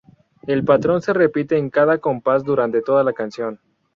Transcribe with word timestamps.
El 0.47 0.65
patrón 0.65 1.03
se 1.03 1.13
repite 1.13 1.59
en 1.59 1.69
cada 1.69 1.99
compás 1.99 2.43
durante 2.43 2.81
toda 2.81 3.03
la 3.03 3.13
canción. 3.13 3.59